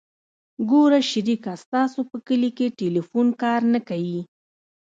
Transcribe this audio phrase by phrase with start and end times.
[0.69, 4.19] ګوره شريکه ستاسو په کلي کښې ټېلفون کار نه کيي.